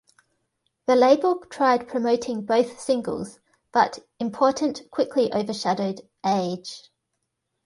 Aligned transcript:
The 0.87 0.95
label 0.95 1.41
tried 1.41 1.87
promoting 1.87 2.43
both 2.43 2.79
singles, 2.79 3.39
but 3.71 3.99
"Important" 4.19 4.89
quickly 4.89 5.31
overshadowed 5.31 6.09
"Age". 6.25 6.89